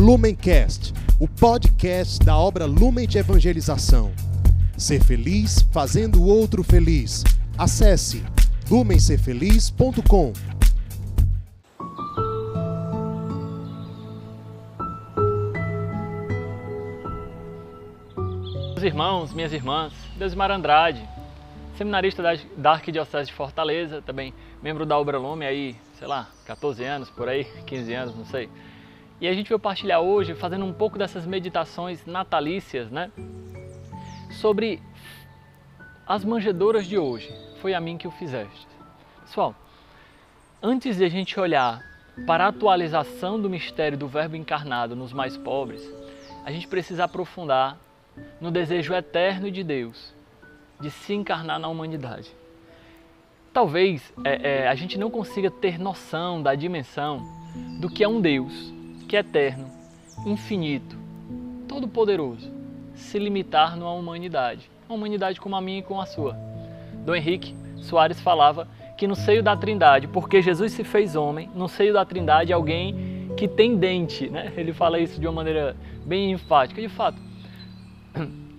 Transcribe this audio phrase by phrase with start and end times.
[0.00, 4.10] Lumencast, o podcast da obra Lumen de Evangelização.
[4.74, 7.22] Ser feliz fazendo o outro feliz.
[7.58, 8.24] Acesse
[8.70, 10.32] lumencerfeliz.com.
[18.70, 21.06] Meus irmãos, minhas irmãs, Deusmar Andrade,
[21.76, 22.22] seminarista
[22.56, 24.32] da, Arquidiocese de Fortaleza, também
[24.62, 28.48] membro da Obra Lume aí, sei lá, 14 anos por aí, 15 anos, não sei.
[29.20, 33.10] E a gente vai partilhar hoje, fazendo um pouco dessas meditações natalícias, né?
[34.30, 34.80] Sobre
[36.06, 37.30] as manjedoras de hoje.
[37.60, 38.66] Foi a mim que o fizeste.
[39.20, 39.54] Pessoal,
[40.62, 41.84] antes de a gente olhar
[42.26, 45.86] para a atualização do mistério do Verbo encarnado nos mais pobres,
[46.42, 47.78] a gente precisa aprofundar
[48.40, 50.14] no desejo eterno de Deus
[50.80, 52.34] de se encarnar na humanidade.
[53.52, 57.22] Talvez é, é, a gente não consiga ter noção da dimensão
[57.78, 58.79] do que é um Deus
[59.10, 59.66] que é eterno,
[60.24, 60.96] infinito,
[61.66, 62.48] todo-poderoso,
[62.94, 66.38] se limitar numa humanidade, uma humanidade como a minha e como a sua.
[67.04, 71.68] Dom Henrique Soares falava que no seio da Trindade, porque Jesus se fez homem, no
[71.68, 74.52] seio da Trindade alguém que tem dente, né?
[74.56, 75.76] Ele fala isso de uma maneira
[76.06, 76.80] bem enfática.
[76.80, 77.20] De fato,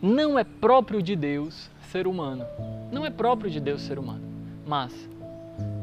[0.04, 2.46] não é próprio de Deus ser humano.
[2.92, 4.24] Não é próprio de Deus ser humano.
[4.68, 5.10] Mas,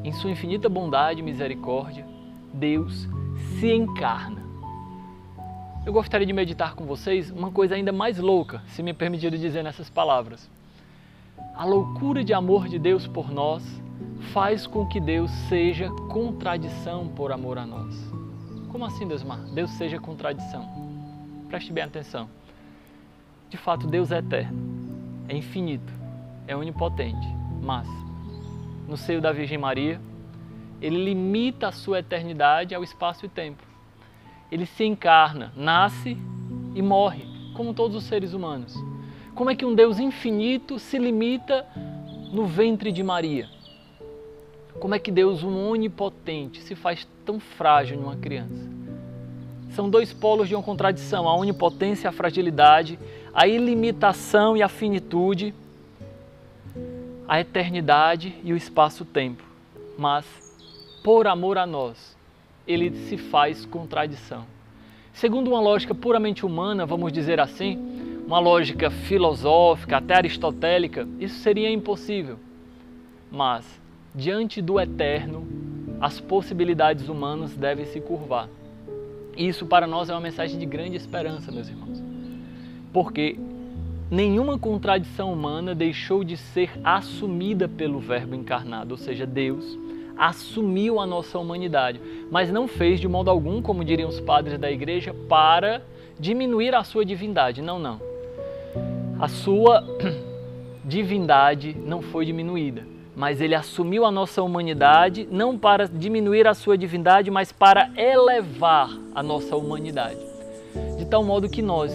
[0.04, 2.04] em sua infinita bondade e misericórdia,
[2.52, 3.08] Deus
[3.58, 4.47] se encarna
[5.88, 9.64] eu gostaria de meditar com vocês uma coisa ainda mais louca, se me permitir dizer
[9.64, 10.46] nessas palavras.
[11.54, 13.64] A loucura de amor de Deus por nós
[14.34, 17.96] faz com que Deus seja contradição por amor a nós.
[18.70, 19.38] Como assim, Deusmar?
[19.54, 20.68] Deus seja contradição.
[21.48, 22.28] Preste bem atenção.
[23.48, 24.58] De fato, Deus é eterno,
[25.26, 25.90] é infinito,
[26.46, 27.26] é onipotente,
[27.62, 27.88] mas
[28.86, 29.98] no seio da Virgem Maria,
[30.82, 33.67] ele limita a sua eternidade ao espaço e tempo
[34.50, 36.16] ele se encarna, nasce
[36.74, 38.74] e morre, como todos os seres humanos.
[39.34, 41.66] Como é que um Deus infinito se limita
[42.32, 43.48] no ventre de Maria?
[44.80, 48.68] Como é que Deus, um onipotente, se faz tão frágil em uma criança?
[49.70, 52.98] São dois polos de uma contradição: a onipotência e a fragilidade,
[53.32, 55.54] a ilimitação e a finitude,
[57.28, 59.44] a eternidade e o espaço-tempo.
[59.96, 60.24] Mas,
[61.04, 62.17] por amor a nós,
[62.68, 64.44] ele se faz contradição.
[65.12, 67.78] Segundo uma lógica puramente humana, vamos dizer assim,
[68.26, 72.38] uma lógica filosófica, até aristotélica, isso seria impossível.
[73.32, 73.80] Mas,
[74.14, 75.46] diante do eterno,
[75.98, 78.48] as possibilidades humanas devem se curvar.
[79.36, 82.02] Isso para nós é uma mensagem de grande esperança, meus irmãos.
[82.92, 83.38] Porque
[84.10, 89.87] nenhuma contradição humana deixou de ser assumida pelo Verbo encarnado, ou seja, Deus
[90.18, 94.70] assumiu a nossa humanidade, mas não fez de modo algum, como diriam os padres da
[94.70, 95.82] igreja, para
[96.18, 97.62] diminuir a sua divindade.
[97.62, 98.00] Não, não.
[99.20, 99.84] A sua
[100.84, 106.76] divindade não foi diminuída, mas ele assumiu a nossa humanidade não para diminuir a sua
[106.76, 110.18] divindade, mas para elevar a nossa humanidade.
[110.98, 111.92] De tal modo que nós,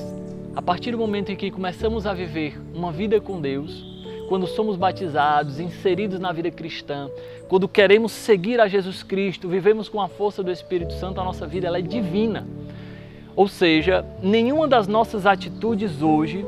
[0.56, 3.93] a partir do momento em que começamos a viver uma vida com Deus,
[4.28, 7.10] quando somos batizados, inseridos na vida cristã,
[7.48, 11.46] quando queremos seguir a Jesus Cristo, vivemos com a força do Espírito Santo, a nossa
[11.46, 12.48] vida ela é divina.
[13.36, 16.46] Ou seja, nenhuma das nossas atitudes hoje,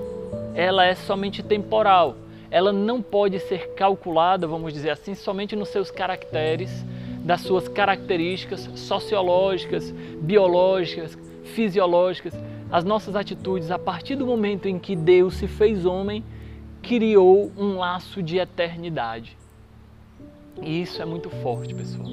[0.54, 2.16] ela é somente temporal.
[2.50, 6.86] Ela não pode ser calculada, vamos dizer assim, somente nos seus caracteres,
[7.20, 9.92] das suas características sociológicas,
[10.22, 12.34] biológicas, fisiológicas.
[12.72, 16.24] As nossas atitudes, a partir do momento em que Deus se fez homem,
[16.86, 19.36] criou um laço de eternidade.
[20.62, 22.08] E isso é muito forte, pessoal.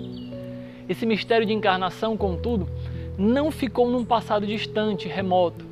[0.88, 2.66] Esse mistério de encarnação, contudo,
[3.18, 5.66] não ficou num passado distante, remoto.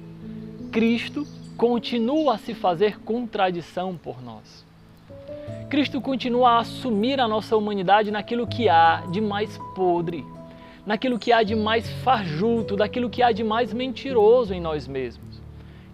[0.70, 4.66] Cristo continua a se fazer contradição por nós.
[5.70, 10.26] Cristo continua a assumir a nossa humanidade naquilo que há de mais podre,
[10.84, 15.40] naquilo que há de mais fajuto, daquilo que há de mais mentiroso em nós mesmos.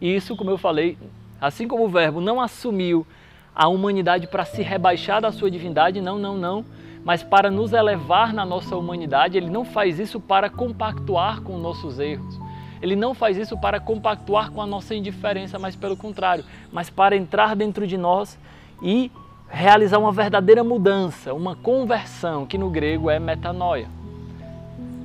[0.00, 0.98] E isso, como eu falei,
[1.46, 3.06] assim como o Verbo não assumiu
[3.54, 6.64] a humanidade para se rebaixar da sua divindade, não, não, não,
[7.04, 11.98] mas para nos elevar na nossa humanidade, ele não faz isso para compactuar com nossos
[11.98, 12.38] erros.
[12.82, 17.16] Ele não faz isso para compactuar com a nossa indiferença, mas pelo contrário, mas para
[17.16, 18.38] entrar dentro de nós
[18.82, 19.10] e
[19.48, 23.88] realizar uma verdadeira mudança, uma conversão, que no grego é metanoia.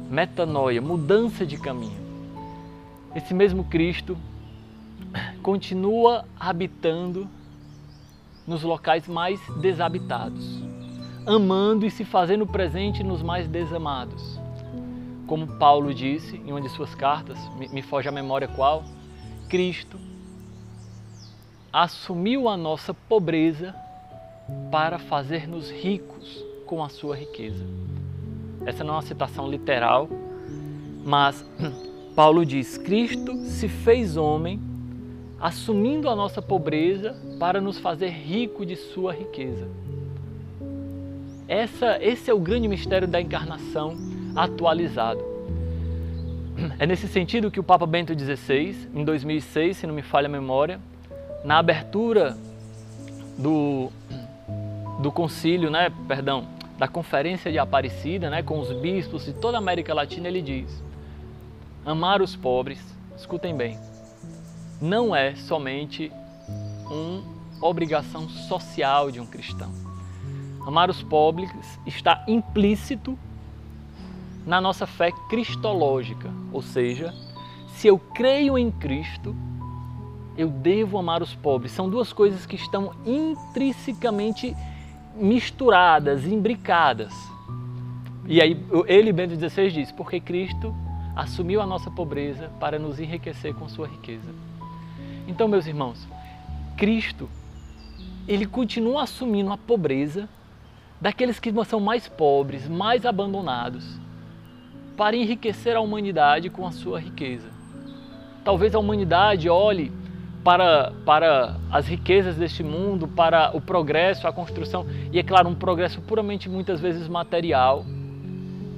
[0.10, 2.02] Metanoia, mudança de caminho.
[3.16, 4.18] Esse mesmo Cristo
[5.42, 7.28] continua habitando
[8.46, 10.62] nos locais mais desabitados,
[11.26, 14.40] amando e se fazendo presente nos mais desamados.
[15.28, 18.84] como Paulo disse em uma de suas cartas, me, foge a memória qual,
[19.48, 19.98] Cristo
[21.72, 23.74] assumiu a nossa pobreza
[24.70, 27.66] para fazer-nos ricos com a sua riqueza.
[28.66, 30.10] Essa não é uma citação literal,
[31.06, 31.46] mas
[32.16, 34.60] Paulo diz: Cristo se fez homem,
[35.42, 39.68] assumindo a nossa pobreza para nos fazer rico de sua riqueza.
[41.48, 43.98] Essa, esse é o grande mistério da encarnação
[44.36, 45.20] atualizado.
[46.78, 50.30] É nesse sentido que o Papa Bento XVI, em 2006, se não me falha a
[50.30, 50.80] memória,
[51.44, 52.38] na abertura
[53.38, 53.90] do,
[55.02, 56.48] do concílio, né, perdão,
[56.78, 60.84] da conferência de Aparecida, né, com os bispos de toda a América Latina, ele diz:
[61.84, 62.80] amar os pobres,
[63.18, 63.78] escutem bem,
[64.82, 66.12] não é somente
[66.90, 67.22] uma
[67.62, 69.72] obrigação social de um cristão.
[70.66, 71.52] Amar os pobres
[71.86, 73.18] está implícito
[74.46, 77.14] na nossa fé cristológica, ou seja,
[77.76, 79.36] se eu creio em Cristo,
[80.36, 81.72] eu devo amar os pobres.
[81.72, 84.56] São duas coisas que estão intrinsecamente
[85.16, 87.14] misturadas, imbricadas.
[88.26, 90.74] E aí ele, Bento XVI, diz, porque Cristo
[91.16, 94.51] assumiu a nossa pobreza para nos enriquecer com sua riqueza.
[95.32, 96.06] Então, meus irmãos,
[96.76, 97.30] Cristo,
[98.28, 100.28] ele continua assumindo a pobreza
[101.00, 103.98] daqueles que são mais pobres, mais abandonados,
[104.98, 107.48] para enriquecer a humanidade com a sua riqueza.
[108.44, 109.90] Talvez a humanidade olhe
[110.44, 115.56] para, para as riquezas deste mundo, para o progresso, a construção, e é claro, um
[115.56, 117.86] progresso puramente muitas vezes material,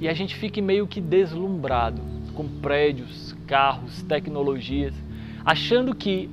[0.00, 2.00] e a gente fique meio que deslumbrado
[2.32, 4.94] com prédios, carros, tecnologias,
[5.44, 6.30] achando que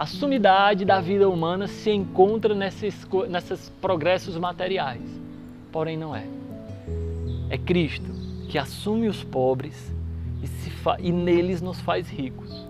[0.00, 5.02] a sumidade da vida humana se encontra nesses, nesses progressos materiais.
[5.70, 6.24] Porém, não é.
[7.50, 8.10] É Cristo
[8.48, 9.94] que assume os pobres
[10.42, 12.66] e, e neles nos faz ricos.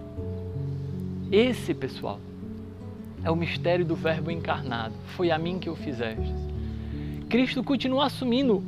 [1.31, 2.19] Esse, pessoal,
[3.23, 4.95] é o mistério do Verbo encarnado.
[5.15, 6.35] Foi a mim que o fizeste.
[7.29, 8.61] Cristo continua assumindo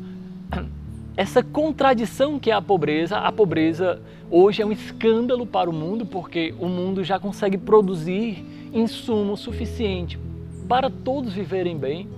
[1.17, 3.19] essa contradição que é a pobreza.
[3.19, 4.00] A pobreza
[4.32, 10.19] hoje é um escândalo para o mundo, porque o mundo já consegue produzir insumo suficiente
[10.67, 12.08] para todos viverem bem.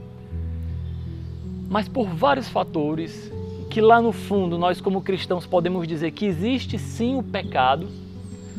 [1.68, 3.30] Mas por vários fatores,
[3.68, 7.88] que lá no fundo nós, como cristãos, podemos dizer que existe sim o pecado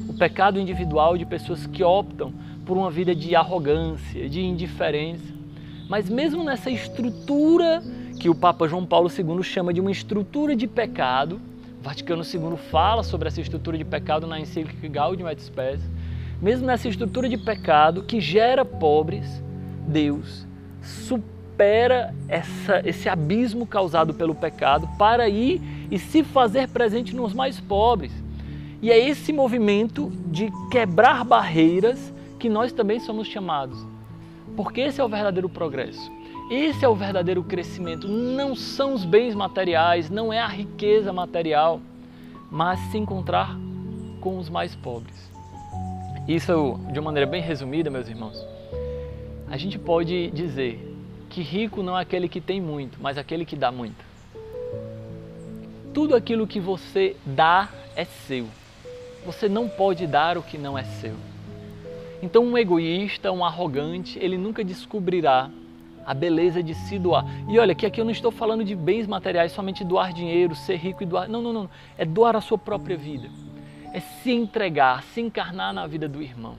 [0.08, 2.34] o pecado individual de pessoas que optam
[2.66, 5.34] por uma vida de arrogância, de indiferença.
[5.88, 7.82] Mas mesmo nessa estrutura
[8.20, 11.40] que o Papa João Paulo II chama de uma estrutura de pecado,
[11.86, 15.80] Vaticano II fala sobre essa estrutura de pecado na encíclica Gaudium et Spes,
[16.42, 19.44] mesmo nessa estrutura de pecado que gera pobres,
[19.88, 20.48] Deus
[20.82, 25.62] supera essa, esse abismo causado pelo pecado para ir
[25.92, 28.12] e se fazer presente nos mais pobres.
[28.82, 33.86] E é esse movimento de quebrar barreiras que nós também somos chamados.
[34.56, 36.12] Porque esse é o verdadeiro progresso.
[36.50, 38.08] Esse é o verdadeiro crescimento.
[38.08, 41.82] Não são os bens materiais, não é a riqueza material,
[42.52, 43.58] mas se encontrar
[44.22, 45.32] com os mais pobres.
[46.28, 48.38] Isso, de uma maneira bem resumida, meus irmãos,
[49.50, 50.80] a gente pode dizer
[51.30, 54.06] que rico não é aquele que tem muito, mas aquele que dá muito.
[55.96, 58.46] Tudo aquilo que você dá é seu.
[59.26, 61.16] Você não pode dar o que não é seu.
[62.22, 65.50] Então, um egoísta, um arrogante, ele nunca descobrirá
[66.06, 67.26] a beleza de se doar.
[67.48, 70.76] E olha, que aqui eu não estou falando de bens materiais, somente doar dinheiro, ser
[70.76, 71.28] rico e doar.
[71.28, 71.70] Não, não, não.
[71.98, 73.30] É doar a sua própria vida.
[73.94, 76.56] É se entregar, se encarnar na vida do irmão.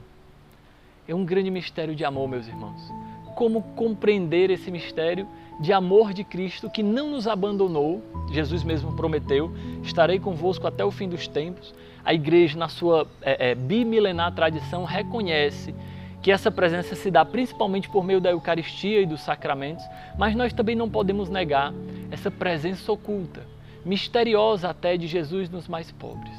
[1.07, 2.91] É um grande mistério de amor, meus irmãos.
[3.35, 5.27] Como compreender esse mistério
[5.59, 8.03] de amor de Cristo que não nos abandonou?
[8.31, 9.51] Jesus mesmo prometeu:
[9.83, 11.73] estarei convosco até o fim dos tempos
[12.07, 15.75] a igreja, na sua é, é, bimilenar tradição, reconhece
[16.21, 19.85] que essa presença se dá principalmente por meio da Eucaristia e dos sacramentos,
[20.17, 21.73] mas nós também não podemos negar
[22.11, 23.45] essa presença oculta,
[23.85, 26.35] misteriosa até de Jesus nos mais pobres,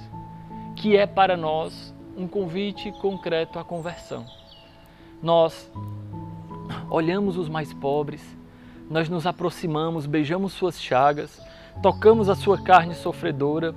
[0.77, 4.27] que é para nós um convite concreto à conversão.
[5.23, 5.71] Nós
[6.91, 8.37] olhamos os mais pobres,
[8.91, 11.41] nós nos aproximamos, beijamos suas chagas,
[11.83, 13.75] tocamos a sua carne sofredora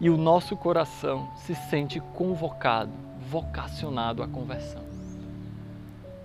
[0.00, 2.92] e o nosso coração se sente convocado,
[3.28, 4.83] vocacionado à conversão.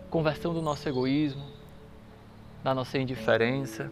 [0.10, 1.44] Conversão do nosso egoísmo,
[2.64, 3.92] da nossa indiferença,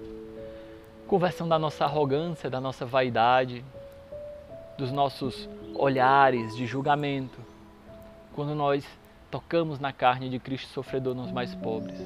[1.08, 3.64] conversão da nossa arrogância, da nossa vaidade,
[4.78, 7.40] dos nossos olhares de julgamento,
[8.34, 8.86] quando nós
[9.30, 12.00] tocamos na carne de Cristo sofredor nos mais pobres,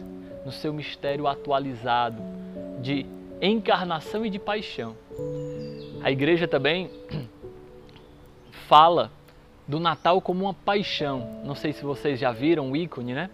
[0.46, 2.22] no seu mistério atualizado
[2.82, 3.06] de
[3.42, 4.96] encarnação e de paixão.
[6.04, 6.90] A igreja também
[8.68, 9.12] fala
[9.68, 11.42] do Natal como uma paixão.
[11.44, 13.30] Não sei se vocês já viram o ícone, né?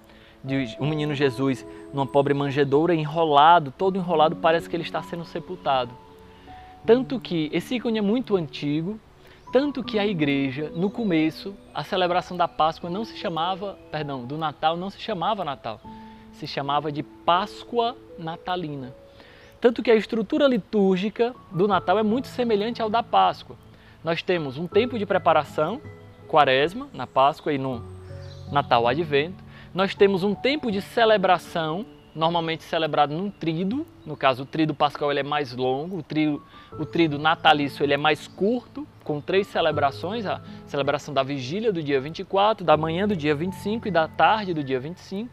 [0.47, 5.25] De um menino Jesus numa pobre manjedoura, enrolado, todo enrolado, parece que ele está sendo
[5.25, 5.91] sepultado.
[6.85, 8.97] Tanto que esse ícone é muito antigo,
[9.51, 14.37] tanto que a igreja, no começo, a celebração da Páscoa não se chamava, perdão, do
[14.37, 15.81] Natal não se chamava Natal,
[16.33, 18.93] se chamava de Páscoa Natalina.
[19.59, 23.57] Tanto que a estrutura litúrgica do Natal é muito semelhante ao da Páscoa.
[24.03, 25.81] Nós temos um tempo de preparação,
[26.27, 27.83] Quaresma, na Páscoa e no
[28.51, 29.43] Natal Advento.
[29.77, 35.11] Nós temos um tempo de celebração, normalmente celebrado num trido, no caso o trido pascal
[35.11, 36.41] ele é mais longo, o trido,
[36.79, 41.83] o trido natalício ele é mais curto, com três celebrações, a celebração da vigília do
[41.83, 45.29] dia 24, da manhã do dia 25 e da tarde do dia 25.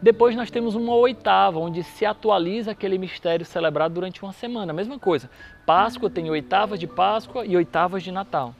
[0.00, 4.72] Depois nós temos uma oitava, onde se atualiza aquele mistério celebrado durante uma semana.
[4.72, 5.28] Mesma coisa,
[5.66, 8.54] Páscoa tem oitavas de Páscoa e oitavas de Natal.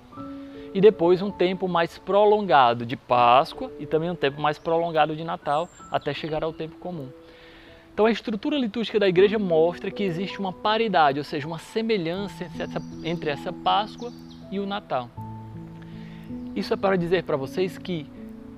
[0.75, 5.23] E depois um tempo mais prolongado de Páscoa e também um tempo mais prolongado de
[5.23, 7.09] Natal, até chegar ao tempo comum.
[7.93, 12.49] Então a estrutura litúrgica da igreja mostra que existe uma paridade, ou seja, uma semelhança
[13.05, 14.11] entre essa Páscoa
[14.51, 15.11] e o Natal.
[16.57, 18.07] Isso é para dizer para vocês que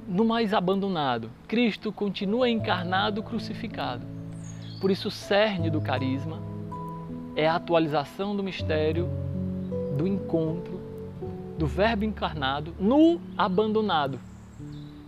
[0.07, 4.07] no mais abandonado, Cristo continua encarnado crucificado.
[4.81, 6.43] Por isso, o cerne do carisma
[7.35, 9.09] é a atualização do mistério
[9.97, 10.84] do encontro
[11.59, 14.19] do Verbo encarnado no abandonado.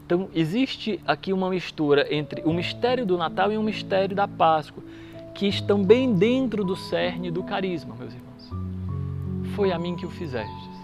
[0.04, 4.82] Então, existe aqui uma mistura entre o mistério do Natal e o mistério da Páscoa,
[5.34, 9.54] que estão bem dentro do cerne do carisma, meus irmãos.
[9.56, 10.76] Foi a mim que o fizestes.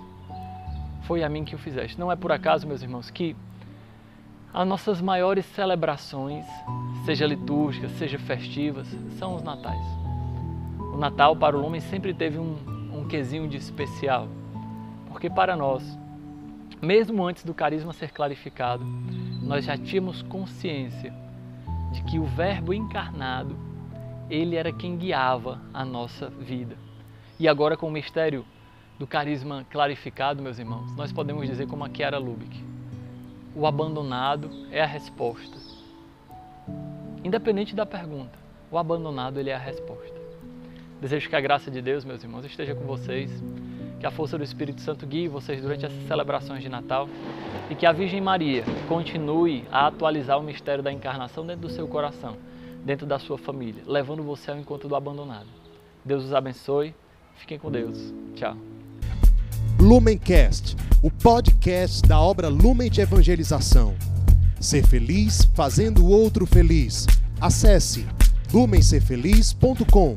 [1.03, 1.99] Foi a mim que o fizeste.
[2.01, 3.37] Não é por acaso, meus irmãos, que
[4.53, 6.45] as nossas maiores celebrações,
[7.07, 8.87] seja litúrgicas, seja festivas,
[9.19, 9.87] são os natais.
[10.93, 12.57] O Natal para o homem sempre teve um,
[12.93, 14.29] um quesinho de especial,
[15.13, 15.99] porque para nós,
[16.81, 18.85] mesmo antes do carisma ser clarificado,
[19.43, 21.13] nós já tínhamos consciência
[21.93, 23.57] de que o Verbo encarnado,
[24.31, 26.77] ele era quem guiava a nossa vida.
[27.39, 28.45] E agora, com o mistério
[28.99, 32.65] do carisma clarificado, meus irmãos, nós podemos dizer como a Chiara Lubick,
[33.55, 35.59] o abandonado é a resposta.
[37.23, 38.39] Independente da pergunta,
[38.71, 40.21] o abandonado ele é a resposta.
[41.01, 43.31] Desejo que a graça de Deus, meus irmãos, esteja com vocês,
[44.03, 47.09] que a força do Espírito Santo guie vocês durante essas celebrações de Natal
[47.71, 51.87] e que a Virgem Maria continue a atualizar o mistério da encarnação dentro do seu
[51.87, 52.37] coração,
[52.85, 55.47] dentro da sua família, levando você ao encontro do abandonado.
[56.05, 56.93] Deus os abençoe.
[57.37, 58.13] Fiquem com Deus.
[58.35, 58.57] Tchau.
[59.79, 63.95] Lumencast, o podcast da obra Lumen de Evangelização.
[64.61, 67.07] Ser feliz fazendo o outro feliz.
[67.41, 68.05] Acesse
[68.53, 70.17] lumencerfeliz.com.